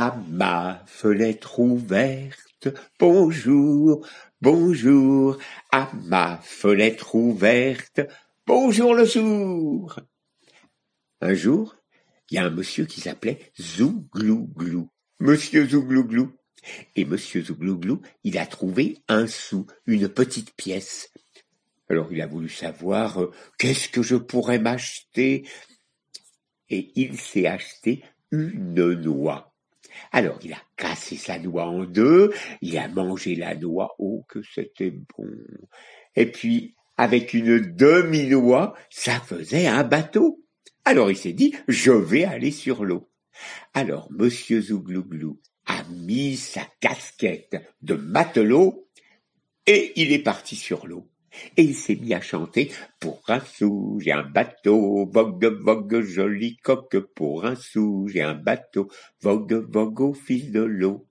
À 0.00 0.16
ma 0.28 0.84
fenêtre 0.86 1.58
ouverte, 1.58 2.68
bonjour, 3.00 4.06
bonjour, 4.40 5.36
à 5.72 5.90
ma 6.04 6.38
fenêtre 6.44 7.16
ouverte, 7.16 8.02
bonjour 8.46 8.94
le 8.94 9.04
jour. 9.04 9.98
Un 11.20 11.34
jour, 11.34 11.74
il 12.30 12.36
y 12.36 12.38
a 12.38 12.44
un 12.44 12.50
monsieur 12.50 12.84
qui 12.84 13.00
s'appelait 13.00 13.50
Zouglouglou, 13.60 14.88
monsieur 15.18 15.66
Zouglouglou. 15.66 16.30
Et 16.94 17.04
monsieur 17.04 17.42
Zouglouglou, 17.42 18.00
il 18.22 18.38
a 18.38 18.46
trouvé 18.46 18.98
un 19.08 19.26
sou, 19.26 19.66
une 19.86 20.08
petite 20.08 20.54
pièce. 20.54 21.10
Alors 21.90 22.12
il 22.12 22.22
a 22.22 22.28
voulu 22.28 22.48
savoir 22.48 23.20
euh, 23.20 23.32
qu'est-ce 23.58 23.88
que 23.88 24.04
je 24.04 24.14
pourrais 24.14 24.60
m'acheter. 24.60 25.44
Et 26.70 26.92
il 26.94 27.18
s'est 27.18 27.48
acheté 27.48 28.04
une 28.30 28.92
noix. 28.94 29.48
Alors 30.12 30.38
il 30.42 30.52
a 30.52 30.62
cassé 30.76 31.16
sa 31.16 31.38
noix 31.38 31.66
en 31.66 31.84
deux, 31.84 32.32
il 32.62 32.78
a 32.78 32.88
mangé 32.88 33.34
la 33.34 33.54
noix, 33.54 33.94
oh 33.98 34.24
que 34.28 34.40
c'était 34.42 34.90
bon. 34.90 35.28
Et 36.16 36.26
puis 36.26 36.74
avec 36.96 37.32
une 37.32 37.58
demi-noix, 37.58 38.74
ça 38.90 39.20
faisait 39.20 39.66
un 39.66 39.84
bateau. 39.84 40.42
Alors 40.84 41.10
il 41.10 41.16
s'est 41.16 41.32
dit, 41.32 41.54
je 41.68 41.92
vais 41.92 42.24
aller 42.24 42.50
sur 42.50 42.84
l'eau. 42.84 43.08
Alors 43.74 44.08
monsieur 44.10 44.60
Zouglouglou 44.60 45.40
a 45.66 45.84
mis 45.90 46.36
sa 46.36 46.62
casquette 46.80 47.56
de 47.82 47.94
matelot 47.94 48.88
et 49.66 49.92
il 50.00 50.12
est 50.12 50.22
parti 50.22 50.56
sur 50.56 50.86
l'eau. 50.86 51.08
Et 51.56 51.62
il 51.62 51.74
s'est 51.74 51.96
mis 51.96 52.14
à 52.14 52.20
chanter 52.20 52.70
Pour 53.00 53.22
un 53.28 53.40
sou, 53.40 53.98
j'ai 54.00 54.12
un 54.12 54.22
bateau, 54.22 55.08
vogue, 55.12 55.44
vogue, 55.62 56.00
joli 56.00 56.56
coque, 56.58 56.98
pour 57.14 57.44
un 57.44 57.56
sou, 57.56 58.08
j'ai 58.08 58.22
un 58.22 58.34
bateau, 58.34 58.88
vogue, 59.20 59.66
vogue 59.68 60.00
au 60.00 60.14
fil 60.14 60.52
de 60.52 60.62
l'eau. 60.62 61.06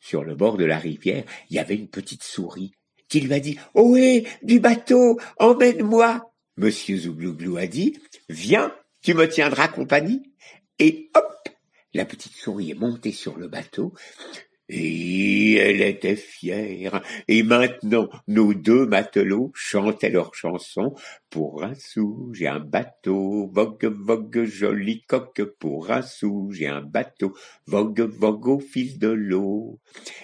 Sur 0.00 0.24
le 0.24 0.34
bord 0.34 0.56
de 0.56 0.64
la 0.64 0.78
rivière, 0.78 1.24
il 1.50 1.56
y 1.56 1.58
avait 1.58 1.76
une 1.76 1.88
petite 1.88 2.22
souris 2.22 2.72
qui 3.08 3.20
lui 3.20 3.32
a 3.32 3.40
dit 3.40 3.58
Ohé, 3.74 4.26
du 4.42 4.60
bateau, 4.60 5.20
emmène-moi. 5.38 6.32
Monsieur 6.56 6.96
Zouglouglou 6.96 7.56
a 7.56 7.66
dit 7.66 7.98
Viens, 8.28 8.74
tu 9.02 9.14
me 9.14 9.28
tiendras 9.28 9.68
compagnie. 9.68 10.32
Et 10.78 11.10
hop, 11.14 11.48
la 11.92 12.04
petite 12.04 12.34
souris 12.34 12.72
est 12.72 12.78
montée 12.78 13.12
sur 13.12 13.36
le 13.38 13.48
bateau 13.48 13.92
et 14.68 15.54
elle 15.54 15.82
était 15.82 16.16
fière. 16.16 17.02
Et 17.28 17.42
maintenant, 17.42 18.08
nos 18.28 18.54
deux 18.54 18.86
matelots 18.86 19.52
chantaient 19.54 20.10
leur 20.10 20.34
chanson. 20.34 20.94
Pour 21.28 21.64
un 21.64 21.74
sou, 21.74 22.30
j'ai 22.32 22.46
un 22.46 22.60
bateau, 22.60 23.50
vogue, 23.52 23.84
vogue, 23.84 24.44
joli 24.44 25.02
coque. 25.02 25.42
Pour 25.58 25.90
un 25.90 26.02
sou, 26.02 26.50
j'ai 26.52 26.66
un 26.66 26.80
bateau, 26.80 27.34
vogue, 27.66 28.00
vogue 28.00 28.48
au 28.48 28.58
fil 28.58 28.98
de 28.98 29.08
l'eau. 29.08 29.80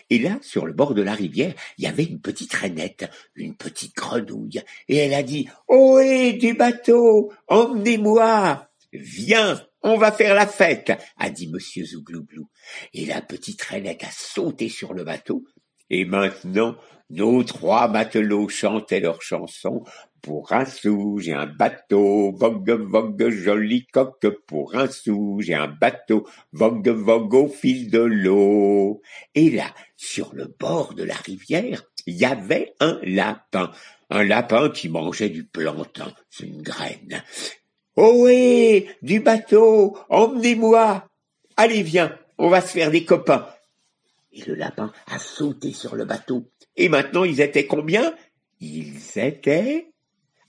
Et 0.08 0.18
là, 0.18 0.38
sur 0.40 0.66
le 0.66 0.72
bord 0.72 0.94
de 0.94 1.02
la 1.02 1.14
rivière, 1.14 1.54
il 1.78 1.84
y 1.84 1.86
avait 1.86 2.04
une 2.04 2.20
petite 2.20 2.54
rainette, 2.54 3.10
une 3.34 3.56
petite 3.56 3.94
grenouille. 3.94 4.62
Et 4.88 4.96
elle 4.96 5.14
a 5.14 5.22
dit, 5.22 5.48
Ohé, 5.68 6.32
du 6.34 6.54
bateau, 6.54 7.32
emmenez-moi. 7.48 8.68
Viens, 8.92 9.60
on 9.82 9.96
va 9.96 10.12
faire 10.12 10.34
la 10.34 10.46
fête, 10.46 10.92
a 11.18 11.30
dit 11.30 11.48
monsieur 11.48 11.84
Zouglouglou. 11.84 12.48
Et 12.94 13.06
la 13.06 13.22
petite 13.22 13.62
rainette 13.62 14.04
a 14.04 14.10
sauté 14.10 14.68
sur 14.68 14.94
le 14.94 15.04
bateau. 15.04 15.44
Et 15.90 16.04
maintenant, 16.04 16.76
nos 17.10 17.42
trois 17.42 17.88
matelots 17.88 18.48
chantaient 18.48 19.00
leur 19.00 19.20
chanson. 19.20 19.82
Pour 20.22 20.52
un 20.52 20.64
sou, 20.64 21.18
j'ai 21.18 21.32
un 21.32 21.46
bateau, 21.46 22.32
vogue, 22.32 22.70
vogue, 22.70 23.30
joli 23.30 23.86
coque. 23.86 24.28
Pour 24.46 24.76
un 24.76 24.86
sou, 24.86 25.38
j'ai 25.40 25.54
un 25.54 25.66
bateau, 25.66 26.28
vogue, 26.52 26.88
vogue 26.88 27.34
au 27.34 27.48
fil 27.48 27.90
de 27.90 28.00
l'eau. 28.00 29.00
Et 29.34 29.50
là, 29.50 29.74
sur 29.96 30.34
le 30.34 30.46
bord 30.46 30.94
de 30.94 31.02
la 31.02 31.14
rivière, 31.14 31.82
il 32.06 32.14
y 32.14 32.24
avait 32.24 32.74
un 32.80 33.00
lapin. 33.02 33.72
Un 34.10 34.24
lapin 34.24 34.70
qui 34.70 34.88
mangeait 34.88 35.30
du 35.30 35.44
plantain, 35.44 36.12
c'est 36.28 36.46
une 36.46 36.62
graine. 36.62 37.22
Ohé, 37.96 38.88
du 39.02 39.20
bateau, 39.20 39.98
emmenez-moi. 40.08 41.08
Allez, 41.56 41.82
viens, 41.82 42.18
on 42.38 42.48
va 42.48 42.60
se 42.60 42.68
faire 42.68 42.90
des 42.90 43.04
copains. 43.04 43.48
Et 44.32 44.42
le 44.44 44.54
lapin 44.54 44.92
a 45.06 45.18
sauté 45.18 45.72
sur 45.72 45.96
le 45.96 46.04
bateau. 46.04 46.50
Et 46.76 46.88
maintenant, 46.88 47.24
ils 47.24 47.40
étaient 47.40 47.66
combien? 47.66 48.14
Ils 48.60 49.18
étaient... 49.18 49.88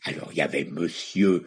Alors, 0.06 0.30
il 0.32 0.38
y 0.38 0.42
avait 0.42 0.66
monsieur 0.66 1.46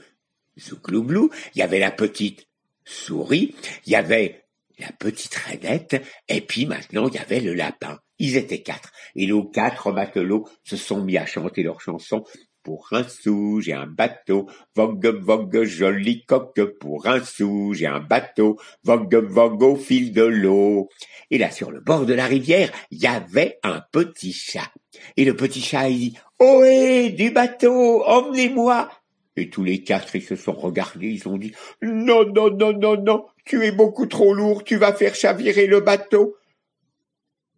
Zouglouglou, 0.59 1.31
il 1.55 1.59
y 1.59 1.63
avait 1.63 1.79
la 1.79 1.91
petite 1.91 2.47
souris, 2.85 3.55
il 3.87 3.93
y 3.93 3.97
avait 3.97 4.45
la 4.79 4.93
petite 4.93 5.35
rainette, 5.35 6.03
et 6.29 6.41
puis 6.41 6.67
maintenant, 6.67 7.09
il 7.09 7.15
y 7.15 7.19
avait 7.19 7.41
le 7.41 7.55
lapin. 7.55 7.99
Ils 8.19 8.37
étaient 8.37 8.63
quatre. 8.63 8.93
Et 9.17 9.27
nos 9.27 9.45
quatre 9.45 9.93
matelots 9.93 10.49
se 10.63 10.77
sont 10.77 11.03
mis 11.03 11.17
à 11.17 11.27
chanter 11.27 11.63
leur 11.63 11.81
chanson 11.81 12.25
pour 12.65 12.89
un 12.93 13.05
sou, 13.05 13.61
j'ai 13.61 13.75
un 13.75 13.87
bateau, 13.87 14.49
vogue, 14.75 15.07
vogue, 15.21 15.65
joli 15.65 16.25
coque, 16.25 16.79
pour 16.81 17.07
un 17.07 17.23
sou, 17.23 17.75
j'ai 17.75 17.87
un 17.87 18.01
bateau, 18.01 18.59
vogue, 18.83 19.15
vogue 19.15 19.63
au 19.63 19.77
fil 19.77 20.13
de 20.13 20.25
l'eau. 20.25 20.89
Et 21.31 21.37
là, 21.37 21.51
sur 21.51 21.71
le 21.71 21.81
bord 21.81 22.07
de 22.07 22.15
la 22.15 22.25
rivière, 22.25 22.73
il 22.91 23.03
y 23.03 23.07
avait 23.07 23.59
un 23.63 23.83
petit 23.93 24.33
chat. 24.33 24.73
Et 25.17 25.27
le 25.27 25.37
petit 25.37 25.61
chat, 25.61 25.91
il 25.91 25.99
dit, 25.99 26.19
Ohé, 26.41 27.11
du 27.11 27.31
bateau, 27.31 28.03
emmenez-moi. 28.05 28.91
Et 29.37 29.51
tous 29.51 29.63
les 29.63 29.83
quatre, 29.83 30.17
ils 30.17 30.23
se 30.23 30.37
sont 30.37 30.53
regardés, 30.53 31.09
ils 31.09 31.29
ont 31.29 31.37
dit, 31.37 31.53
non, 31.83 32.25
non, 32.33 32.51
non, 32.51 32.73
non, 32.73 32.97
non, 32.97 33.27
tu 33.45 33.63
es 33.65 33.73
beaucoup 33.73 34.07
trop 34.07 34.33
lourd, 34.33 34.65
tu 34.65 34.77
vas 34.77 34.95
faire 34.95 35.15
chavirer 35.15 35.67
le 35.67 35.81
bateau. 35.81 36.37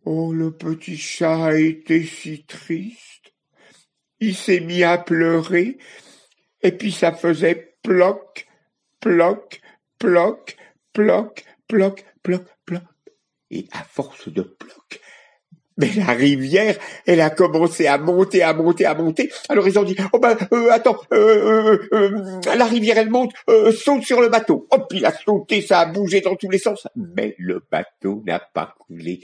Oh, 0.04 0.32
le 0.32 0.50
petit 0.50 0.96
chat 0.96 1.46
a 1.46 1.54
été 1.54 2.02
si 2.04 2.44
triste 2.44 3.15
il 4.20 4.34
s'est 4.34 4.60
mis 4.60 4.82
à 4.82 4.98
pleurer, 4.98 5.78
et 6.62 6.72
puis 6.72 6.92
ça 6.92 7.12
faisait 7.12 7.74
ploc, 7.82 8.46
ploc, 9.00 9.60
ploc, 9.98 10.56
ploc, 10.92 11.44
ploc, 11.68 12.04
ploc, 12.22 12.44
ploc. 12.64 12.82
Et 13.50 13.68
à 13.72 13.84
force 13.84 14.28
de 14.28 14.42
ploc, 14.42 15.00
mais 15.78 15.90
la 15.94 16.06
rivière, 16.06 16.76
elle 17.04 17.20
a 17.20 17.30
commencé 17.30 17.86
à 17.86 17.98
monter, 17.98 18.42
à 18.42 18.54
monter, 18.54 18.86
à 18.86 18.94
monter. 18.94 19.30
Alors 19.48 19.68
ils 19.68 19.78
ont 19.78 19.82
dit, 19.82 19.96
oh 20.12 20.18
ben, 20.18 20.36
euh, 20.52 20.70
attends, 20.70 20.96
euh, 21.12 21.78
euh, 21.92 22.40
la 22.56 22.64
rivière, 22.64 22.96
elle 22.96 23.10
monte, 23.10 23.32
saute 23.76 24.02
sur 24.02 24.20
le 24.20 24.28
bateau. 24.28 24.66
Hop, 24.70 24.86
il 24.92 25.04
a 25.04 25.12
sauté, 25.12 25.60
ça 25.60 25.80
a 25.80 25.86
bougé 25.86 26.22
dans 26.22 26.34
tous 26.34 26.50
les 26.50 26.58
sens. 26.58 26.88
Mais 26.96 27.34
le 27.38 27.62
bateau 27.70 28.22
n'a 28.26 28.40
pas 28.40 28.74
coulé. 28.78 29.20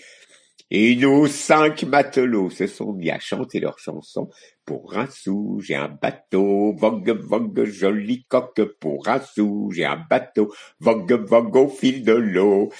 Et 0.75 0.97
nos 0.97 1.27
cinq 1.27 1.83
matelots 1.83 2.49
se 2.49 2.67
sont 2.67 2.95
mis 2.95 3.11
à 3.11 3.19
chanter 3.19 3.61
leur 3.61 3.79
chanson. 3.79 4.31
Pour 4.65 4.97
un 4.97 5.07
sou, 5.07 5.61
j'ai 5.63 5.75
un 5.75 5.89
bateau, 5.89 6.73
vogue, 6.73 7.11
vogue, 7.11 7.65
joli 7.67 8.25
coque. 8.27 8.63
Pour 8.81 9.07
un 9.07 9.21
sou, 9.21 9.71
j'ai 9.75 9.85
un 9.85 10.03
bateau, 10.09 10.51
vogue, 10.81 11.29
vogue 11.29 11.57
au 11.57 11.69
fil 11.69 12.03
de 12.05 12.15
l'eau. 12.15 12.73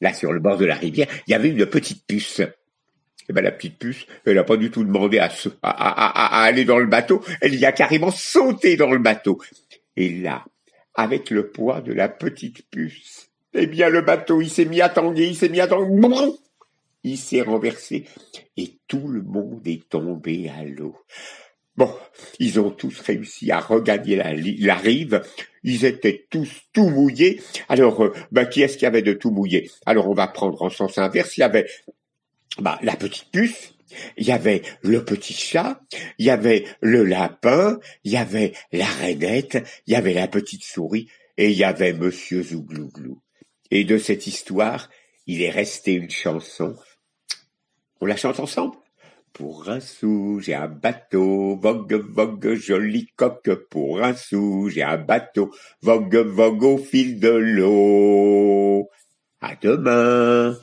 Là, 0.00 0.14
sur 0.14 0.32
le 0.32 0.40
bord 0.40 0.56
de 0.56 0.64
la 0.64 0.76
rivière, 0.76 1.08
il 1.26 1.32
y 1.32 1.34
avait 1.34 1.50
une 1.50 1.66
petite 1.66 2.06
puce. 2.06 2.40
Eh 3.28 3.32
ben, 3.34 3.44
la 3.44 3.52
petite 3.52 3.78
puce, 3.78 4.06
elle 4.24 4.36
n'a 4.36 4.44
pas 4.44 4.56
du 4.56 4.70
tout 4.70 4.84
demandé 4.84 5.18
à, 5.18 5.28
à, 5.60 5.70
à, 5.70 6.38
à, 6.38 6.42
aller 6.42 6.64
dans 6.64 6.78
le 6.78 6.86
bateau, 6.86 7.22
elle 7.42 7.54
y 7.54 7.66
a 7.66 7.72
carrément 7.72 8.12
sauté 8.12 8.78
dans 8.78 8.90
le 8.90 8.98
bateau. 8.98 9.42
Et 9.96 10.08
là, 10.08 10.42
avec 10.94 11.28
le 11.28 11.50
poids 11.50 11.82
de 11.82 11.92
la 11.92 12.08
petite 12.08 12.62
puce, 12.70 13.28
eh 13.52 13.66
bien, 13.66 13.90
le 13.90 14.00
bateau, 14.00 14.40
il 14.40 14.48
s'est 14.48 14.64
mis 14.64 14.80
à 14.80 14.88
tanguer, 14.88 15.26
il 15.26 15.36
s'est 15.36 15.50
mis 15.50 15.60
à 15.60 15.66
tanguer 15.66 16.38
il 17.06 17.18
s'est 17.18 17.40
renversé 17.40 18.04
et 18.56 18.78
tout 18.88 19.06
le 19.06 19.22
monde 19.22 19.66
est 19.66 19.88
tombé 19.88 20.48
à 20.48 20.64
l'eau. 20.64 20.96
Bon, 21.76 21.92
ils 22.40 22.58
ont 22.58 22.70
tous 22.70 22.98
réussi 23.00 23.52
à 23.52 23.60
regagner 23.60 24.16
la, 24.16 24.74
rive. 24.74 25.22
Ils 25.62 25.84
étaient 25.84 26.26
tous 26.30 26.50
tout 26.72 26.88
mouillés. 26.88 27.40
Alors, 27.68 28.02
euh, 28.02 28.12
ben, 28.32 28.46
qui 28.46 28.62
est-ce 28.62 28.76
qui 28.76 28.86
avait 28.86 29.02
de 29.02 29.12
tout 29.12 29.30
mouillé? 29.30 29.70
Alors, 29.84 30.08
on 30.08 30.14
va 30.14 30.26
prendre 30.26 30.60
en 30.62 30.70
sens 30.70 30.98
inverse. 30.98 31.36
Il 31.36 31.40
y 31.40 31.44
avait 31.44 31.68
ben, 32.58 32.78
la 32.82 32.96
petite 32.96 33.30
puce, 33.30 33.74
il 34.16 34.26
y 34.26 34.32
avait 34.32 34.62
le 34.82 35.04
petit 35.04 35.34
chat, 35.34 35.80
il 36.18 36.26
y 36.26 36.30
avait 36.30 36.64
le 36.80 37.04
lapin, 37.04 37.78
il 38.04 38.12
y 38.12 38.16
avait 38.16 38.52
la 38.72 38.86
rainette, 38.86 39.62
il 39.86 39.92
y 39.92 39.96
avait 39.96 40.14
la 40.14 40.28
petite 40.28 40.64
souris 40.64 41.08
et 41.36 41.50
il 41.50 41.56
y 41.56 41.64
avait 41.64 41.92
Monsieur 41.92 42.42
Zouglouglou. 42.42 43.20
Et 43.70 43.84
de 43.84 43.98
cette 43.98 44.26
histoire, 44.26 44.88
il 45.26 45.42
est 45.42 45.50
resté 45.50 45.92
une 45.92 46.10
chanson 46.10 46.74
on 48.00 48.06
la 48.06 48.16
chante 48.16 48.40
ensemble 48.40 48.76
Pour 49.32 49.68
un 49.68 49.80
sou, 49.80 50.40
j'ai 50.40 50.54
un 50.54 50.68
bateau, 50.68 51.56
vogue, 51.56 51.94
vogue, 51.94 52.54
joli 52.54 53.08
coque. 53.16 53.54
Pour 53.70 54.02
un 54.02 54.14
sou, 54.14 54.68
j'ai 54.68 54.82
un 54.82 54.96
bateau, 54.98 55.50
vogue, 55.82 56.16
vogue 56.16 56.62
au 56.62 56.78
fil 56.78 57.20
de 57.20 57.28
l'eau. 57.28 58.88
À 59.40 59.54
demain 59.56 60.56